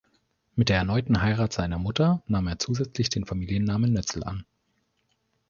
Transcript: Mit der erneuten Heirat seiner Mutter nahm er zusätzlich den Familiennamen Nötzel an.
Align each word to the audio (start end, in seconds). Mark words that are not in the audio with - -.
Mit 0.55 0.69
der 0.69 0.77
erneuten 0.77 1.21
Heirat 1.21 1.53
seiner 1.53 1.77
Mutter 1.77 2.23
nahm 2.25 2.47
er 2.47 2.57
zusätzlich 2.57 3.09
den 3.09 3.27
Familiennamen 3.27 3.93
Nötzel 3.93 4.23
an. 4.23 4.47